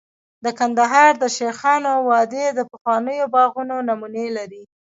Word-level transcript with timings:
د 0.43 0.45
کندهار 0.59 1.11
د 1.19 1.23
شیخانو 1.37 1.91
وادي 2.09 2.45
د 2.57 2.59
پخوانیو 2.71 3.31
باغونو 3.33 3.75
نمونې 3.89 4.27
لري 4.37 4.63